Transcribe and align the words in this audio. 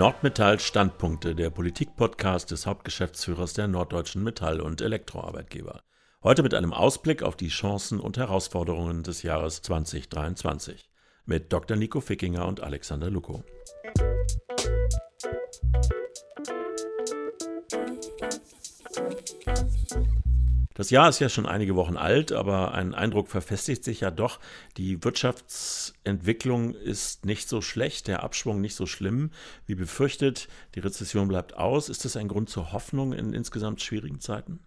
Nordmetall 0.00 0.58
Standpunkte, 0.58 1.34
der 1.34 1.50
Politik-Podcast 1.50 2.50
des 2.52 2.64
Hauptgeschäftsführers 2.64 3.52
der 3.52 3.68
Norddeutschen 3.68 4.22
Metall- 4.22 4.62
und 4.62 4.80
Elektroarbeitgeber. 4.80 5.82
Heute 6.22 6.42
mit 6.42 6.54
einem 6.54 6.72
Ausblick 6.72 7.22
auf 7.22 7.36
die 7.36 7.48
Chancen 7.48 8.00
und 8.00 8.16
Herausforderungen 8.16 9.02
des 9.02 9.22
Jahres 9.22 9.60
2023 9.60 10.88
mit 11.26 11.52
Dr. 11.52 11.76
Nico 11.76 12.00
Fickinger 12.00 12.48
und 12.48 12.62
Alexander 12.62 13.10
Luko. 13.10 13.44
Das 20.80 20.88
Jahr 20.88 21.10
ist 21.10 21.18
ja 21.18 21.28
schon 21.28 21.44
einige 21.44 21.76
Wochen 21.76 21.98
alt, 21.98 22.32
aber 22.32 22.72
ein 22.72 22.94
Eindruck 22.94 23.28
verfestigt 23.28 23.84
sich 23.84 24.00
ja 24.00 24.10
doch. 24.10 24.40
Die 24.78 25.04
Wirtschaftsentwicklung 25.04 26.72
ist 26.72 27.26
nicht 27.26 27.50
so 27.50 27.60
schlecht, 27.60 28.08
der 28.08 28.22
Abschwung 28.22 28.62
nicht 28.62 28.74
so 28.74 28.86
schlimm 28.86 29.28
wie 29.66 29.74
befürchtet. 29.74 30.48
Die 30.74 30.80
Rezession 30.80 31.28
bleibt 31.28 31.54
aus. 31.54 31.90
Ist 31.90 32.06
das 32.06 32.16
ein 32.16 32.28
Grund 32.28 32.48
zur 32.48 32.72
Hoffnung 32.72 33.12
in 33.12 33.34
insgesamt 33.34 33.82
schwierigen 33.82 34.20
Zeiten? 34.20 34.58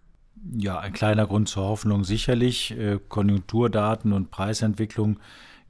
Ja, 0.52 0.78
ein 0.78 0.92
kleiner 0.92 1.26
Grund 1.26 1.48
zur 1.48 1.64
Hoffnung 1.64 2.04
sicherlich. 2.04 2.70
Äh, 2.70 3.00
Konjunkturdaten 3.08 4.12
und 4.12 4.30
Preisentwicklung 4.30 5.18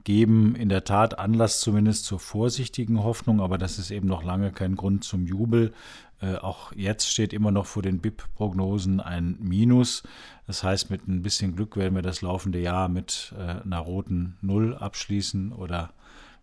geben 0.05 0.55
in 0.55 0.69
der 0.69 0.85
Tat 0.85 1.19
Anlass 1.19 1.59
zumindest 1.59 2.05
zur 2.05 2.19
vorsichtigen 2.19 3.03
Hoffnung, 3.03 3.41
aber 3.41 3.57
das 3.57 3.77
ist 3.77 3.91
eben 3.91 4.07
noch 4.07 4.23
lange 4.23 4.51
kein 4.51 4.77
Grund 4.77 5.03
zum 5.03 5.25
Jubel. 5.25 5.73
Äh, 6.21 6.35
auch 6.35 6.71
jetzt 6.73 7.11
steht 7.11 7.33
immer 7.33 7.51
noch 7.51 7.65
vor 7.65 7.83
den 7.83 7.99
BIP-Prognosen 7.99 9.01
ein 9.01 9.37
Minus. 9.41 10.03
Das 10.47 10.63
heißt, 10.63 10.89
mit 10.89 11.07
ein 11.07 11.23
bisschen 11.23 11.55
Glück 11.55 11.75
werden 11.75 11.95
wir 11.95 12.03
das 12.03 12.21
laufende 12.21 12.59
Jahr 12.59 12.87
mit 12.87 13.33
äh, 13.37 13.61
einer 13.63 13.79
roten 13.79 14.37
Null 14.41 14.75
abschließen 14.75 15.51
oder 15.51 15.91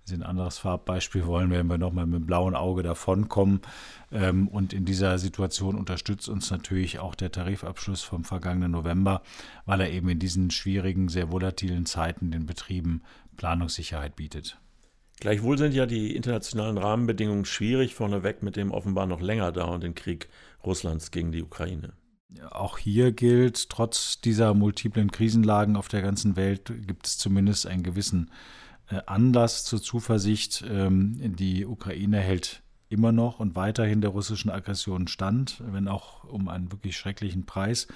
wenn 0.05 0.19
Sie 0.19 0.25
ein 0.25 0.29
anderes 0.29 0.59
Farbbeispiel 0.59 1.27
wollen, 1.27 1.51
werden 1.51 1.69
wir 1.69 1.79
nochmal 1.79 2.07
mit 2.07 2.21
dem 2.21 2.27
blauen 2.27 2.57
Auge 2.57 2.83
davonkommen. 2.83 3.61
Ähm, 4.11 4.49
und 4.49 4.73
in 4.73 4.85
dieser 4.85 5.17
Situation 5.19 5.77
unterstützt 5.77 6.29
uns 6.29 6.51
natürlich 6.51 6.99
auch 6.99 7.15
der 7.15 7.31
Tarifabschluss 7.31 8.03
vom 8.03 8.25
vergangenen 8.25 8.73
November, 8.73 9.23
weil 9.65 9.81
er 9.81 9.91
eben 9.91 10.09
in 10.09 10.19
diesen 10.19 10.51
schwierigen, 10.51 11.09
sehr 11.09 11.31
volatilen 11.31 11.87
Zeiten 11.87 12.33
den 12.33 12.47
Betrieben 12.47 13.03
Planungssicherheit 13.37 14.17
bietet. 14.17 14.59
Gleichwohl 15.21 15.57
sind 15.57 15.73
ja 15.73 15.87
die 15.87 16.17
internationalen 16.17 16.79
Rahmenbedingungen 16.79 17.45
schwierig, 17.45 17.95
vorneweg 17.95 18.43
mit 18.43 18.57
dem 18.57 18.73
offenbar 18.73 19.07
noch 19.07 19.21
länger 19.21 19.53
dauernden 19.53 19.95
Krieg 19.95 20.29
Russlands 20.65 21.11
gegen 21.11 21.31
die 21.31 21.43
Ukraine. 21.43 21.93
Auch 22.51 22.79
hier 22.79 23.13
gilt, 23.13 23.69
trotz 23.69 24.21
dieser 24.21 24.55
multiplen 24.55 25.11
Krisenlagen 25.11 25.77
auf 25.77 25.89
der 25.89 26.03
ganzen 26.03 26.35
Welt 26.37 26.73
gibt 26.87 27.07
es 27.07 27.19
zumindest 27.19 27.67
einen 27.67 27.83
gewissen 27.83 28.31
äh, 28.89 29.01
Anlass 29.07 29.65
zur 29.65 29.83
Zuversicht. 29.83 30.65
Ähm, 30.69 31.37
die 31.37 31.67
Ukraine 31.67 32.19
hält 32.19 32.63
immer 32.89 33.13
noch 33.13 33.41
und 33.41 33.55
weiterhin 33.55 34.01
der 34.01 34.11
russischen 34.11 34.51
Aggression 34.51 35.09
stand, 35.09 35.63
wenn 35.67 35.89
auch 35.89 36.25
um 36.25 36.49
einen 36.49 36.73
wirklich 36.73 36.97
schrecklichen 36.97 37.47
Preis. 37.47 37.87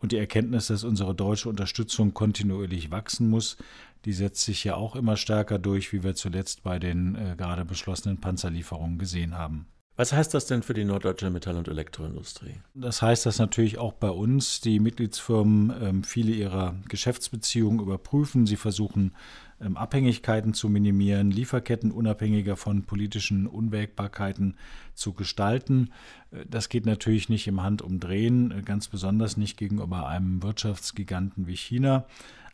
Und 0.00 0.12
die 0.12 0.16
Erkenntnis, 0.16 0.68
dass 0.68 0.82
unsere 0.82 1.14
deutsche 1.14 1.48
Unterstützung 1.48 2.14
kontinuierlich 2.14 2.90
wachsen 2.90 3.28
muss, 3.28 3.58
die 4.06 4.14
setzt 4.14 4.42
sich 4.44 4.64
ja 4.64 4.74
auch 4.74 4.96
immer 4.96 5.16
stärker 5.16 5.58
durch, 5.58 5.92
wie 5.92 6.02
wir 6.02 6.14
zuletzt 6.14 6.62
bei 6.62 6.78
den 6.78 7.14
äh, 7.14 7.36
gerade 7.36 7.66
beschlossenen 7.66 8.18
Panzerlieferungen 8.18 8.98
gesehen 8.98 9.36
haben. 9.36 9.66
Was 9.96 10.12
heißt 10.12 10.32
das 10.32 10.46
denn 10.46 10.62
für 10.62 10.72
die 10.72 10.84
norddeutsche 10.84 11.28
Metall- 11.30 11.56
und 11.56 11.68
Elektroindustrie? 11.68 12.54
Das 12.74 13.02
heißt, 13.02 13.26
dass 13.26 13.38
natürlich 13.38 13.78
auch 13.78 13.92
bei 13.92 14.08
uns 14.08 14.60
die 14.60 14.80
Mitgliedsfirmen 14.80 15.72
ähm, 15.82 16.04
viele 16.04 16.32
ihrer 16.32 16.74
Geschäftsbeziehungen 16.88 17.80
überprüfen. 17.80 18.46
Sie 18.46 18.56
versuchen, 18.56 19.12
ähm, 19.60 19.76
Abhängigkeiten 19.76 20.54
zu 20.54 20.68
minimieren, 20.68 21.30
Lieferketten 21.30 21.92
unabhängiger 21.92 22.56
von 22.56 22.84
politischen 22.84 23.46
Unwägbarkeiten 23.46 24.56
zu 24.94 25.12
gestalten. 25.12 25.90
Äh, 26.30 26.46
das 26.48 26.70
geht 26.70 26.86
natürlich 26.86 27.28
nicht 27.28 27.46
im 27.46 27.62
Handumdrehen, 27.62 28.52
äh, 28.52 28.62
ganz 28.62 28.88
besonders 28.88 29.36
nicht 29.36 29.58
gegenüber 29.58 30.08
einem 30.08 30.42
Wirtschaftsgiganten 30.42 31.46
wie 31.46 31.56
China. 31.56 32.06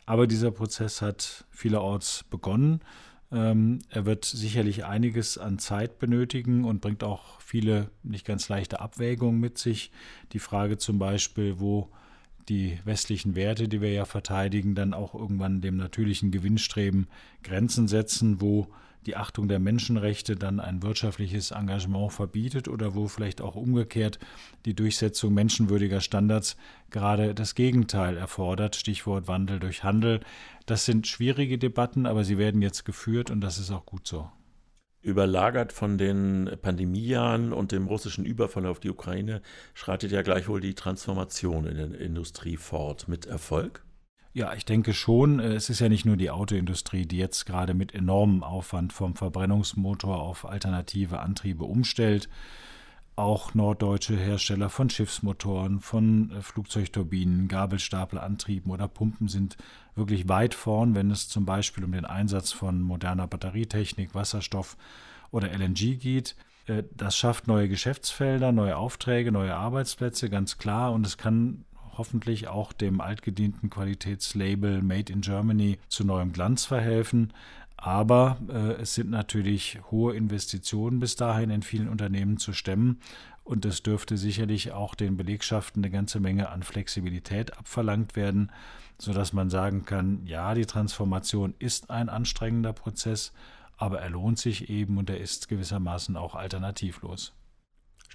Aber 0.05 0.27
dieser 0.27 0.51
Prozess 0.51 1.01
hat 1.01 1.45
vielerorts 1.49 2.25
begonnen. 2.29 2.81
Ähm, 3.31 3.79
er 3.89 4.05
wird 4.05 4.25
sicherlich 4.25 4.85
einiges 4.85 5.37
an 5.37 5.59
Zeit 5.59 5.99
benötigen 5.99 6.63
und 6.63 6.81
bringt 6.81 7.03
auch 7.03 7.41
viele 7.41 7.91
nicht 8.03 8.25
ganz 8.25 8.47
leichte 8.49 8.79
Abwägungen 8.79 9.39
mit 9.39 9.57
sich. 9.57 9.91
Die 10.31 10.39
Frage 10.39 10.77
zum 10.77 10.97
Beispiel, 10.99 11.59
wo 11.59 11.89
die 12.47 12.79
westlichen 12.85 13.35
Werte, 13.35 13.67
die 13.67 13.81
wir 13.81 13.91
ja 13.91 14.05
verteidigen, 14.05 14.75
dann 14.75 14.93
auch 14.93 15.13
irgendwann 15.13 15.59
dem 15.59 15.75
natürlichen 15.75 16.31
Gewinnstreben 16.31 17.07
Grenzen 17.43 17.87
setzen, 17.87 18.39
wo 18.39 18.67
die 19.05 19.15
Achtung 19.15 19.47
der 19.47 19.59
Menschenrechte 19.59 20.35
dann 20.35 20.59
ein 20.59 20.83
wirtschaftliches 20.83 21.51
Engagement 21.51 22.11
verbietet 22.11 22.67
oder 22.67 22.95
wo 22.95 23.07
vielleicht 23.07 23.41
auch 23.41 23.55
umgekehrt 23.55 24.19
die 24.65 24.73
Durchsetzung 24.73 25.33
menschenwürdiger 25.33 26.01
Standards 26.01 26.57
gerade 26.89 27.33
das 27.33 27.55
Gegenteil 27.55 28.17
erfordert, 28.17 28.75
Stichwort 28.75 29.27
Wandel 29.27 29.59
durch 29.59 29.83
Handel. 29.83 30.19
Das 30.65 30.85
sind 30.85 31.07
schwierige 31.07 31.57
Debatten, 31.57 32.05
aber 32.05 32.23
sie 32.23 32.37
werden 32.37 32.61
jetzt 32.61 32.83
geführt 32.83 33.31
und 33.31 33.41
das 33.41 33.57
ist 33.57 33.71
auch 33.71 33.85
gut 33.85 34.07
so. 34.07 34.29
Überlagert 35.01 35.71
von 35.71 35.97
den 35.97 36.49
Pandemiejahren 36.61 37.53
und 37.53 37.71
dem 37.71 37.87
russischen 37.87 38.25
Überfall 38.25 38.65
auf 38.65 38.81
die 38.81 38.89
Ukraine 38.89 39.41
schreitet 39.73 40.11
ja 40.11 40.21
gleichwohl 40.21 40.59
die 40.59 40.73
Transformation 40.73 41.65
in 41.65 41.77
der 41.77 42.01
Industrie 42.01 42.57
fort. 42.57 43.07
Mit 43.07 43.25
Erfolg? 43.25 43.86
Ja, 44.37 44.53
ich 44.53 44.65
denke 44.65 44.93
schon. 44.93 45.39
Es 45.39 45.71
ist 45.71 45.79
ja 45.79 45.89
nicht 45.89 46.05
nur 46.05 46.15
die 46.15 46.29
Autoindustrie, 46.29 47.07
die 47.07 47.17
jetzt 47.17 47.47
gerade 47.47 47.73
mit 47.73 47.95
enormem 47.95 48.43
Aufwand 48.43 48.93
vom 48.93 49.15
Verbrennungsmotor 49.15 50.21
auf 50.21 50.45
alternative 50.45 51.21
Antriebe 51.21 51.63
umstellt. 51.63 52.29
Auch 53.15 53.55
norddeutsche 53.55 54.15
Hersteller 54.15 54.69
von 54.69 54.91
Schiffsmotoren, 54.91 55.79
von 55.79 56.29
äh, 56.29 56.41
Flugzeugturbinen, 56.43 57.47
Gabelstapelantrieben 57.47 58.71
oder 58.71 58.87
Pumpen 58.87 59.27
sind 59.27 59.57
wirklich 59.95 60.29
weit 60.29 60.53
vorn, 60.53 60.93
wenn 60.93 61.09
es 61.09 61.29
zum 61.29 61.47
Beispiel 61.47 61.83
um 61.83 61.93
den 61.93 62.05
Einsatz 62.05 62.51
von 62.51 62.79
moderner 62.79 63.25
Batterietechnik, 63.25 64.13
Wasserstoff 64.13 64.77
oder 65.31 65.51
LNG 65.51 65.97
geht. 65.97 66.35
Äh, 66.67 66.83
das 66.95 67.17
schafft 67.17 67.47
neue 67.47 67.69
Geschäftsfelder, 67.69 68.51
neue 68.51 68.77
Aufträge, 68.77 69.31
neue 69.31 69.55
Arbeitsplätze, 69.55 70.29
ganz 70.29 70.59
klar. 70.59 70.93
Und 70.93 71.07
es 71.07 71.17
kann 71.17 71.65
hoffentlich 71.97 72.47
auch 72.47 72.73
dem 72.73 73.01
altgedienten 73.01 73.69
Qualitätslabel 73.69 74.81
Made 74.81 75.11
in 75.11 75.21
Germany 75.21 75.79
zu 75.87 76.03
neuem 76.03 76.31
Glanz 76.33 76.65
verhelfen. 76.65 77.33
Aber 77.77 78.37
äh, 78.49 78.81
es 78.81 78.95
sind 78.95 79.09
natürlich 79.09 79.79
hohe 79.91 80.15
Investitionen 80.15 80.99
bis 80.99 81.15
dahin 81.15 81.49
in 81.49 81.61
vielen 81.61 81.89
Unternehmen 81.89 82.37
zu 82.37 82.53
stemmen. 82.53 82.99
Und 83.43 83.63
es 83.63 83.81
dürfte 83.81 84.17
sicherlich 84.17 84.73
auch 84.73 84.93
den 84.93 85.15
Belegschaften 85.15 85.83
eine 85.83 85.91
ganze 85.91 86.19
Menge 86.19 86.49
an 86.49 86.63
Flexibilität 86.63 87.57
abverlangt 87.57 88.15
werden, 88.17 88.51
sodass 88.99 89.31
man 89.31 89.49
sagen 89.49 89.85
kann, 89.85 90.25
ja, 90.25 90.53
die 90.53 90.65
Transformation 90.65 91.53
ist 91.59 91.89
ein 91.89 92.09
anstrengender 92.09 92.73
Prozess, 92.73 93.31
aber 93.77 94.01
er 94.01 94.09
lohnt 94.09 94.39
sich 94.39 94.69
eben 94.69 94.97
und 94.97 95.09
er 95.09 95.19
ist 95.21 95.47
gewissermaßen 95.47 96.17
auch 96.17 96.35
alternativlos. 96.35 97.36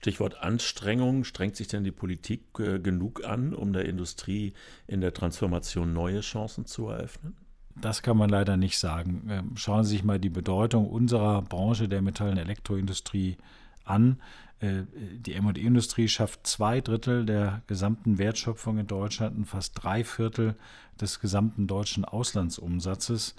Stichwort 0.02 0.42
Anstrengung. 0.42 1.22
Strengt 1.22 1.54
sich 1.54 1.68
denn 1.68 1.84
die 1.84 1.92
Politik 1.92 2.42
äh, 2.58 2.80
genug 2.80 3.24
an, 3.24 3.54
um 3.54 3.72
der 3.72 3.84
Industrie 3.84 4.52
in 4.88 5.00
der 5.00 5.14
Transformation 5.14 5.92
neue 5.92 6.22
Chancen 6.22 6.66
zu 6.66 6.88
eröffnen? 6.88 7.36
Das 7.80 8.02
kann 8.02 8.16
man 8.16 8.28
leider 8.28 8.56
nicht 8.56 8.78
sagen. 8.78 9.28
Ähm, 9.30 9.56
schauen 9.56 9.84
Sie 9.84 9.90
sich 9.90 10.02
mal 10.02 10.18
die 10.18 10.28
Bedeutung 10.28 10.90
unserer 10.90 11.40
Branche 11.42 11.88
der 11.88 12.02
Metall- 12.02 12.32
und 12.32 12.38
Elektroindustrie 12.38 13.36
an. 13.84 14.20
Äh, 14.58 14.82
die 14.92 15.40
ME-Industrie 15.40 16.08
schafft 16.08 16.48
zwei 16.48 16.80
Drittel 16.80 17.24
der 17.24 17.62
gesamten 17.68 18.18
Wertschöpfung 18.18 18.78
in 18.78 18.88
Deutschland 18.88 19.36
und 19.36 19.44
fast 19.44 19.80
drei 19.80 20.02
Viertel 20.02 20.56
des 21.00 21.20
gesamten 21.20 21.68
deutschen 21.68 22.04
Auslandsumsatzes. 22.04 23.36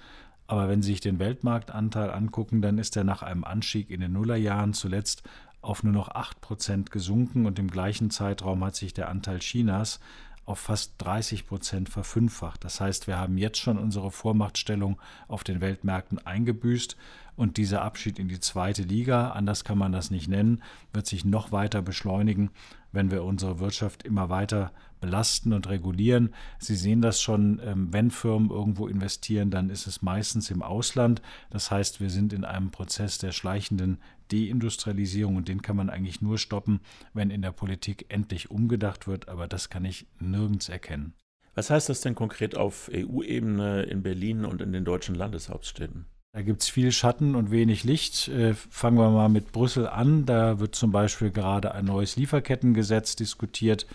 Aber 0.48 0.70
wenn 0.70 0.82
Sie 0.82 0.92
sich 0.92 1.02
den 1.02 1.20
Weltmarktanteil 1.20 2.10
angucken, 2.10 2.62
dann 2.62 2.78
ist 2.78 2.96
er 2.96 3.04
nach 3.04 3.22
einem 3.22 3.44
Anstieg 3.44 3.90
in 3.90 4.00
den 4.00 4.14
Nullerjahren 4.14 4.74
zuletzt 4.74 5.24
auf 5.64 5.84
nur 5.84 5.94
noch 5.94 6.10
8% 6.10 6.90
gesunken 6.90 7.46
und 7.46 7.58
im 7.58 7.70
gleichen 7.70 8.10
Zeitraum 8.10 8.64
hat 8.64 8.76
sich 8.76 8.94
der 8.94 9.10
Anteil 9.10 9.40
Chinas 9.40 10.00
auf 10.46 10.60
fast 10.60 10.96
30 10.98 11.48
Prozent 11.48 11.90
verfünffacht. 11.90 12.64
Das 12.64 12.82
heißt, 12.82 13.08
wir 13.08 13.18
haben 13.18 13.38
jetzt 13.38 13.60
schon 13.60 13.78
unsere 13.78 14.12
Vormachtstellung 14.12 15.00
auf 15.28 15.44
den 15.44 15.62
Weltmärkten 15.62 16.26
eingebüßt 16.26 16.98
und 17.36 17.58
dieser 17.58 17.82
Abschied 17.82 18.20
in 18.20 18.28
die 18.28 18.40
zweite 18.40 18.84
Liga, 18.84 19.32
anders 19.32 19.64
kann 19.64 19.78
man 19.78 19.92
das 19.92 20.12
nicht 20.12 20.28
nennen, 20.28 20.62
wird 20.94 21.08
sich 21.08 21.26
noch 21.26 21.52
weiter 21.52 21.82
beschleunigen, 21.82 22.52
wenn 22.92 23.12
wir 23.12 23.24
unsere 23.24 23.60
Wirtschaft 23.60 24.04
immer 24.04 24.30
weiter 24.30 24.72
belasten 25.02 25.52
und 25.52 25.68
regulieren. 25.68 26.34
Sie 26.60 26.76
sehen 26.76 27.02
das 27.02 27.22
schon, 27.22 27.60
ähm, 27.66 27.92
wenn 27.92 28.12
Firmen 28.12 28.50
irgendwo 28.50 28.88
investieren, 28.88 29.50
dann 29.50 29.70
ist 29.70 29.88
es 29.88 30.02
meistens 30.02 30.50
im 30.50 30.62
Ausland. 30.62 31.22
Das 31.50 31.72
heißt, 31.72 32.00
wir 32.00 32.10
sind 32.10 32.32
in 32.32 32.46
einem 32.46 32.72
Prozess 32.72 33.18
der 33.18 33.32
schleichenden 33.32 33.98
Deindustrialisierung 34.32 35.36
und 35.36 35.48
den 35.48 35.62
kann 35.62 35.76
man 35.76 35.90
eigentlich 35.90 36.22
nur 36.22 36.38
stoppen, 36.38 36.80
wenn 37.14 37.32
in 37.32 37.42
der 37.42 37.52
Politik 37.52 38.06
endlich 38.10 38.50
umgedacht 38.50 39.08
wird, 39.08 39.28
aber 39.28 39.48
das 39.48 39.70
kann 39.70 39.86
ich 39.86 40.08
nirgends 40.20 40.70
erkennen. 40.70 41.14
Was 41.56 41.70
heißt 41.70 41.90
das 41.90 42.02
denn 42.02 42.16
konkret 42.16 42.56
auf 42.56 42.90
EU-Ebene 42.92 43.84
in 43.84 44.02
Berlin 44.02 44.46
und 44.46 44.62
in 44.62 44.72
den 44.72 44.86
deutschen 44.86 45.14
Landeshauptstädten? 45.14 46.06
Da 46.36 46.42
gibt 46.42 46.64
es 46.64 46.70
viel 46.70 46.92
Schatten 46.92 47.36
und 47.36 47.52
wenig 47.52 47.84
Licht. 47.84 48.28
Äh, 48.28 48.56
fangen 48.56 48.98
wir 48.98 49.12
mal 49.12 49.30
mit 49.30 49.52
Brüssel 49.52 49.88
an. 49.88 50.26
Da 50.26 50.60
wird 50.60 50.74
zum 50.74 50.92
Beispiel 50.92 51.30
gerade 51.30 51.76
ein 51.76 51.86
neues 51.86 52.16
Lieferkettengesetz 52.16 53.16
diskutiert, 53.16 53.86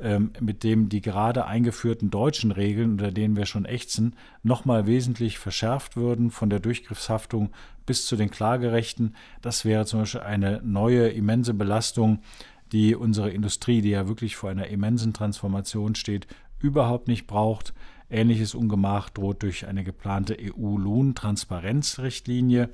ähm, 0.00 0.32
mit 0.40 0.64
dem 0.64 0.88
die 0.88 1.00
gerade 1.00 1.46
eingeführten 1.46 2.10
deutschen 2.10 2.50
Regeln, 2.50 2.90
unter 2.90 3.12
denen 3.12 3.36
wir 3.36 3.46
schon 3.46 3.66
ächzen, 3.66 4.16
nochmal 4.42 4.88
wesentlich 4.88 5.38
verschärft 5.38 5.96
würden, 5.96 6.32
von 6.32 6.50
der 6.50 6.58
Durchgriffshaftung 6.58 7.50
bis 7.86 8.04
zu 8.06 8.16
den 8.16 8.32
Klagerechten. 8.32 9.14
Das 9.40 9.64
wäre 9.64 9.86
zum 9.86 10.00
Beispiel 10.00 10.22
eine 10.22 10.60
neue 10.64 11.10
immense 11.10 11.54
Belastung, 11.54 12.18
die 12.72 12.96
unsere 12.96 13.30
Industrie, 13.30 13.80
die 13.80 13.90
ja 13.90 14.08
wirklich 14.08 14.34
vor 14.34 14.50
einer 14.50 14.66
immensen 14.66 15.12
Transformation 15.12 15.94
steht, 15.94 16.26
überhaupt 16.58 17.06
nicht 17.06 17.28
braucht. 17.28 17.74
Ähnliches 18.10 18.54
Ungemach 18.54 19.10
droht 19.10 19.42
durch 19.42 19.66
eine 19.66 19.84
geplante 19.84 20.36
EU-Lohntransparenzrichtlinie. 20.40 22.70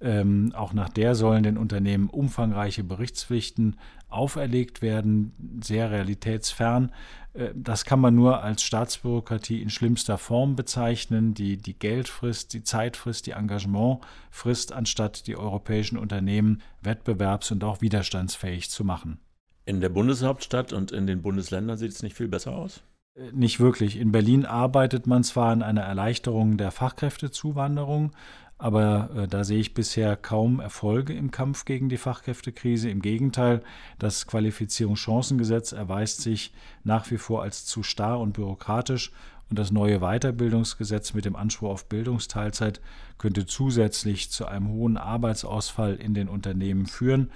Ähm, 0.00 0.52
auch 0.56 0.72
nach 0.72 0.88
der 0.88 1.14
sollen 1.14 1.44
den 1.44 1.56
Unternehmen 1.56 2.08
umfangreiche 2.08 2.82
Berichtspflichten 2.82 3.76
auferlegt 4.08 4.82
werden, 4.82 5.60
sehr 5.62 5.92
realitätsfern. 5.92 6.90
Äh, 7.34 7.50
das 7.54 7.84
kann 7.84 8.00
man 8.00 8.16
nur 8.16 8.42
als 8.42 8.64
Staatsbürokratie 8.64 9.62
in 9.62 9.70
schlimmster 9.70 10.18
Form 10.18 10.56
bezeichnen, 10.56 11.34
die 11.34 11.56
die 11.56 11.78
Geldfrist, 11.78 12.52
die 12.52 12.64
Zeitfrist, 12.64 13.26
die 13.26 13.32
Engagementfrist, 13.32 14.72
anstatt 14.72 15.28
die 15.28 15.36
europäischen 15.36 15.98
Unternehmen 15.98 16.62
wettbewerbs- 16.82 17.52
und 17.52 17.62
auch 17.62 17.80
widerstandsfähig 17.80 18.70
zu 18.70 18.84
machen. 18.84 19.20
In 19.64 19.80
der 19.80 19.90
Bundeshauptstadt 19.90 20.72
und 20.72 20.90
in 20.90 21.06
den 21.06 21.22
Bundesländern 21.22 21.78
sieht 21.78 21.92
es 21.92 22.02
nicht 22.02 22.16
viel 22.16 22.28
besser 22.28 22.52
aus? 22.52 22.82
Äh, 23.14 23.32
nicht 23.32 23.60
wirklich. 23.60 23.96
In 23.96 24.12
Berlin 24.12 24.46
arbeitet 24.46 25.06
man 25.06 25.24
zwar 25.24 25.50
an 25.50 25.62
einer 25.62 25.82
Erleichterung 25.82 26.56
der 26.56 26.70
Fachkräftezuwanderung, 26.70 28.12
aber 28.58 29.10
äh, 29.16 29.28
da 29.28 29.44
sehe 29.44 29.58
ich 29.58 29.74
bisher 29.74 30.16
kaum 30.16 30.60
Erfolge 30.60 31.12
im 31.12 31.30
Kampf 31.30 31.64
gegen 31.64 31.88
die 31.88 31.96
Fachkräftekrise. 31.96 32.90
Im 32.90 33.02
Gegenteil, 33.02 33.62
das 33.98 34.26
Qualifizierungschancengesetz 34.26 35.72
erweist 35.72 36.22
sich 36.22 36.52
nach 36.84 37.10
wie 37.10 37.18
vor 37.18 37.42
als 37.42 37.66
zu 37.66 37.82
starr 37.82 38.20
und 38.20 38.32
bürokratisch 38.34 39.12
und 39.50 39.58
das 39.58 39.70
neue 39.70 39.98
Weiterbildungsgesetz 39.98 41.12
mit 41.12 41.26
dem 41.26 41.36
Anspruch 41.36 41.70
auf 41.70 41.86
Bildungsteilzeit 41.86 42.80
könnte 43.18 43.44
zusätzlich 43.44 44.30
zu 44.30 44.46
einem 44.46 44.68
hohen 44.68 44.96
Arbeitsausfall 44.96 45.96
in 45.96 46.14
den 46.14 46.28
Unternehmen 46.28 46.86
führen. 46.86 47.30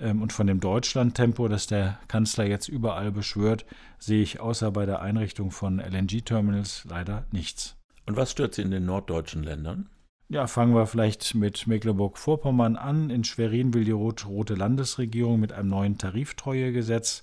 Ähm, 0.00 0.22
und 0.22 0.32
von 0.32 0.46
dem 0.46 0.60
Deutschlandtempo, 0.60 1.48
das 1.48 1.66
der 1.66 1.98
Kanzler 2.08 2.46
jetzt 2.46 2.68
überall 2.68 3.12
beschwört, 3.12 3.66
sehe 3.98 4.22
ich 4.22 4.40
außer 4.40 4.70
bei 4.70 4.86
der 4.86 5.00
Einrichtung 5.00 5.50
von 5.50 5.78
LNG-Terminals 5.78 6.86
leider 6.88 7.24
nichts. 7.32 7.76
Und 8.06 8.16
was 8.16 8.30
stört 8.30 8.54
Sie 8.54 8.62
in 8.62 8.70
den 8.70 8.86
norddeutschen 8.86 9.42
Ländern? 9.42 9.88
Ja, 10.30 10.46
fangen 10.46 10.74
wir 10.74 10.86
vielleicht 10.86 11.34
mit 11.34 11.66
Mecklenburg-Vorpommern 11.66 12.76
an. 12.76 13.10
In 13.10 13.24
Schwerin 13.24 13.72
will 13.72 13.84
die 13.84 13.92
rot-rote 13.92 14.54
Landesregierung 14.54 15.40
mit 15.40 15.52
einem 15.52 15.70
neuen 15.70 15.96
Tariftreuegesetz 15.98 17.22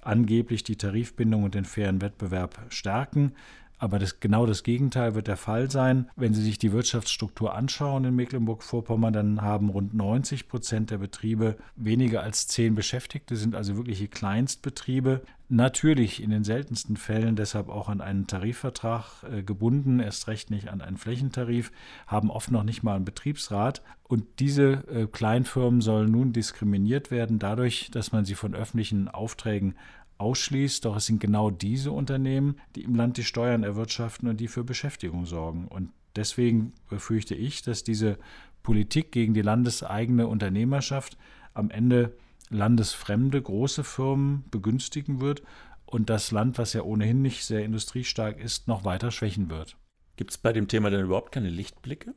angeblich 0.00 0.64
die 0.64 0.76
Tarifbindung 0.76 1.44
und 1.44 1.54
den 1.54 1.64
fairen 1.64 2.02
Wettbewerb 2.02 2.60
stärken. 2.68 3.34
Aber 3.82 3.98
das, 3.98 4.20
genau 4.20 4.46
das 4.46 4.62
Gegenteil 4.62 5.16
wird 5.16 5.26
der 5.26 5.36
Fall 5.36 5.68
sein. 5.68 6.08
Wenn 6.14 6.34
Sie 6.34 6.42
sich 6.42 6.56
die 6.56 6.70
Wirtschaftsstruktur 6.70 7.52
anschauen 7.52 8.04
in 8.04 8.14
Mecklenburg-Vorpommern, 8.14 9.12
dann 9.12 9.42
haben 9.42 9.70
rund 9.70 9.92
90 9.92 10.46
Prozent 10.46 10.92
der 10.92 10.98
Betriebe 10.98 11.56
weniger 11.74 12.22
als 12.22 12.46
zehn 12.46 12.76
Beschäftigte, 12.76 13.34
sind 13.34 13.56
also 13.56 13.76
wirkliche 13.76 14.06
Kleinstbetriebe. 14.06 15.22
Natürlich 15.48 16.22
in 16.22 16.30
den 16.30 16.44
seltensten 16.44 16.96
Fällen 16.96 17.34
deshalb 17.34 17.68
auch 17.68 17.88
an 17.88 18.00
einen 18.00 18.28
Tarifvertrag 18.28 19.24
äh, 19.24 19.42
gebunden, 19.42 19.98
erst 19.98 20.28
recht 20.28 20.50
nicht 20.50 20.68
an 20.68 20.80
einen 20.80 20.96
Flächentarif, 20.96 21.72
haben 22.06 22.30
oft 22.30 22.52
noch 22.52 22.62
nicht 22.62 22.84
mal 22.84 22.94
einen 22.94 23.04
Betriebsrat. 23.04 23.82
Und 24.04 24.24
diese 24.38 24.84
äh, 24.88 25.06
Kleinfirmen 25.10 25.80
sollen 25.80 26.12
nun 26.12 26.32
diskriminiert 26.32 27.10
werden 27.10 27.40
dadurch, 27.40 27.90
dass 27.90 28.12
man 28.12 28.24
sie 28.24 28.36
von 28.36 28.54
öffentlichen 28.54 29.08
Aufträgen 29.08 29.74
ausschließt, 30.22 30.84
doch 30.84 30.96
es 30.96 31.06
sind 31.06 31.20
genau 31.20 31.50
diese 31.50 31.90
Unternehmen, 31.92 32.56
die 32.76 32.82
im 32.82 32.94
Land 32.94 33.16
die 33.16 33.24
Steuern 33.24 33.64
erwirtschaften 33.64 34.28
und 34.28 34.40
die 34.40 34.48
für 34.48 34.64
Beschäftigung 34.64 35.26
sorgen. 35.26 35.68
Und 35.68 35.90
deswegen 36.16 36.72
befürchte 36.88 37.34
ich, 37.34 37.62
dass 37.62 37.84
diese 37.84 38.18
Politik 38.62 39.12
gegen 39.12 39.34
die 39.34 39.42
landeseigene 39.42 40.26
Unternehmerschaft 40.26 41.18
am 41.52 41.70
Ende 41.70 42.16
landesfremde 42.48 43.42
große 43.42 43.82
Firmen 43.82 44.44
begünstigen 44.50 45.20
wird 45.20 45.42
und 45.86 46.08
das 46.08 46.30
Land, 46.30 46.58
was 46.58 46.72
ja 46.72 46.82
ohnehin 46.82 47.22
nicht 47.22 47.44
sehr 47.44 47.64
industriestark 47.64 48.38
ist, 48.38 48.68
noch 48.68 48.84
weiter 48.84 49.10
schwächen 49.10 49.50
wird. 49.50 49.76
Gibt 50.16 50.30
es 50.30 50.38
bei 50.38 50.52
dem 50.52 50.68
Thema 50.68 50.90
denn 50.90 51.04
überhaupt 51.04 51.32
keine 51.32 51.50
Lichtblicke? 51.50 52.14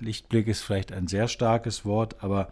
Lichtblick 0.00 0.48
ist 0.48 0.62
vielleicht 0.62 0.92
ein 0.92 1.06
sehr 1.06 1.28
starkes 1.28 1.84
Wort, 1.84 2.22
aber 2.22 2.50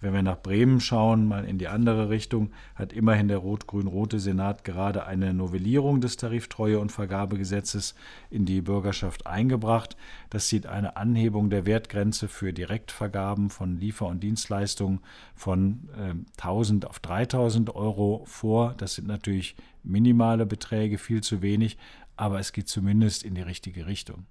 wenn 0.00 0.12
wir 0.12 0.22
nach 0.22 0.40
Bremen 0.40 0.80
schauen, 0.80 1.26
mal 1.26 1.44
in 1.44 1.58
die 1.58 1.66
andere 1.66 2.08
Richtung, 2.08 2.52
hat 2.76 2.92
immerhin 2.92 3.26
der 3.26 3.38
rot-grün-rote 3.38 4.20
Senat 4.20 4.62
gerade 4.62 5.06
eine 5.06 5.34
Novellierung 5.34 6.00
des 6.00 6.16
Tariftreue- 6.16 6.78
und 6.78 6.92
Vergabegesetzes 6.92 7.96
in 8.30 8.44
die 8.44 8.60
Bürgerschaft 8.60 9.26
eingebracht. 9.26 9.96
Das 10.30 10.48
sieht 10.48 10.66
eine 10.66 10.96
Anhebung 10.96 11.50
der 11.50 11.66
Wertgrenze 11.66 12.28
für 12.28 12.52
Direktvergaben 12.52 13.50
von 13.50 13.76
Liefer- 13.76 14.06
und 14.06 14.22
Dienstleistungen 14.22 15.00
von 15.34 15.88
äh, 15.96 16.14
1000 16.40 16.86
auf 16.86 17.00
3000 17.00 17.74
Euro 17.74 18.22
vor. 18.24 18.74
Das 18.78 18.94
sind 18.94 19.08
natürlich 19.08 19.56
minimale 19.82 20.46
Beträge, 20.46 20.98
viel 20.98 21.22
zu 21.22 21.42
wenig, 21.42 21.76
aber 22.16 22.38
es 22.38 22.52
geht 22.52 22.68
zumindest 22.68 23.24
in 23.24 23.34
die 23.34 23.42
richtige 23.42 23.86
Richtung. 23.86 24.26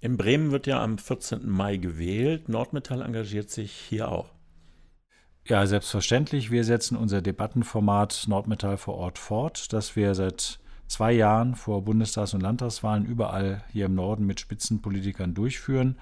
In 0.00 0.16
Bremen 0.16 0.50
wird 0.50 0.66
ja 0.66 0.82
am 0.82 0.96
14. 0.96 1.48
Mai 1.48 1.76
gewählt. 1.76 2.48
Nordmetall 2.48 3.02
engagiert 3.02 3.50
sich 3.50 3.72
hier 3.72 4.10
auch. 4.10 4.32
Ja, 5.46 5.66
selbstverständlich. 5.66 6.50
Wir 6.50 6.64
setzen 6.64 6.96
unser 6.96 7.20
Debattenformat 7.20 8.24
Nordmetall 8.26 8.78
vor 8.78 8.94
Ort 8.94 9.18
fort, 9.18 9.72
das 9.72 9.96
wir 9.96 10.14
seit 10.14 10.58
zwei 10.86 11.12
Jahren 11.12 11.54
vor 11.54 11.84
Bundestags- 11.84 12.34
und 12.34 12.40
Landtagswahlen 12.40 13.04
überall 13.04 13.62
hier 13.72 13.86
im 13.86 13.94
Norden 13.94 14.24
mit 14.24 14.40
Spitzenpolitikern 14.40 15.34
durchführen. 15.34 15.98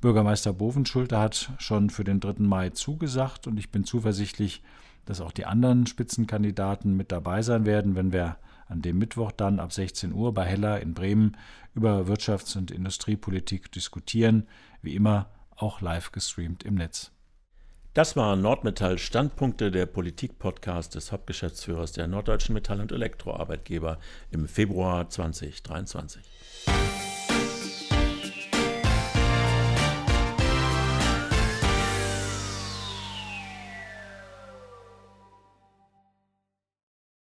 Bürgermeister 0.00 0.52
Bovenschulte 0.52 1.18
hat 1.18 1.50
schon 1.58 1.90
für 1.90 2.04
den 2.04 2.20
3. 2.20 2.34
Mai 2.38 2.70
zugesagt 2.70 3.46
und 3.46 3.58
ich 3.58 3.70
bin 3.70 3.84
zuversichtlich, 3.84 4.62
dass 5.04 5.20
auch 5.20 5.32
die 5.32 5.46
anderen 5.46 5.86
Spitzenkandidaten 5.86 6.96
mit 6.96 7.12
dabei 7.12 7.42
sein 7.42 7.64
werden, 7.64 7.94
wenn 7.94 8.12
wir 8.12 8.36
an 8.68 8.82
dem 8.82 8.98
Mittwoch 8.98 9.32
dann 9.32 9.60
ab 9.60 9.72
16 9.72 10.12
Uhr 10.12 10.34
bei 10.34 10.44
Heller 10.44 10.80
in 10.80 10.92
Bremen 10.94 11.36
über 11.74 12.06
Wirtschafts- 12.08 12.56
und 12.56 12.70
Industriepolitik 12.70 13.70
diskutieren, 13.72 14.46
wie 14.82 14.94
immer 14.94 15.30
auch 15.56 15.80
live 15.80 16.12
gestreamt 16.12 16.64
im 16.64 16.74
Netz. 16.74 17.12
Das 17.94 18.14
war 18.14 18.36
Nordmetall 18.36 18.98
Standpunkte 18.98 19.70
der 19.70 19.86
Politik-Podcast 19.86 20.96
des 20.96 21.12
Hauptgeschäftsführers 21.12 21.92
der 21.92 22.06
Norddeutschen 22.08 22.52
Metall- 22.52 22.82
und 22.82 22.92
Elektroarbeitgeber 22.92 23.98
im 24.30 24.48
Februar 24.48 25.08
2023. 25.08 26.22